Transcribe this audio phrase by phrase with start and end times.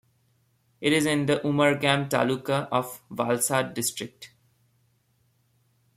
[0.81, 4.31] It is in the Umargam taluka of Valsad district.